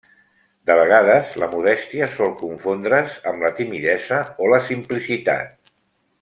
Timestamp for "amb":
3.33-3.47